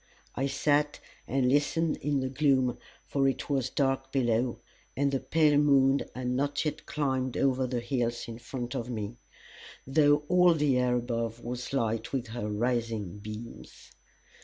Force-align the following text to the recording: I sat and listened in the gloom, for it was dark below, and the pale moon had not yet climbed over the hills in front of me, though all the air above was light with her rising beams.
I 0.33 0.47
sat 0.47 0.99
and 1.27 1.47
listened 1.47 1.97
in 1.97 2.21
the 2.21 2.29
gloom, 2.29 2.79
for 3.05 3.27
it 3.27 3.51
was 3.51 3.69
dark 3.69 4.11
below, 4.11 4.57
and 4.97 5.11
the 5.11 5.19
pale 5.19 5.59
moon 5.59 5.99
had 6.15 6.31
not 6.31 6.65
yet 6.65 6.87
climbed 6.87 7.37
over 7.37 7.67
the 7.67 7.81
hills 7.81 8.27
in 8.27 8.39
front 8.39 8.73
of 8.75 8.89
me, 8.89 9.17
though 9.85 10.23
all 10.27 10.55
the 10.55 10.75
air 10.79 10.95
above 10.95 11.41
was 11.43 11.71
light 11.71 12.11
with 12.11 12.29
her 12.29 12.49
rising 12.49 13.19
beams. 13.19 13.91